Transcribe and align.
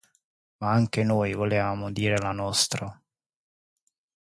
Ma 0.57 0.71
anche 0.71 1.03
noi 1.03 1.33
volevamo 1.35 1.91
dire 1.91 2.17
la 2.17 2.31
nostra. 2.31 2.99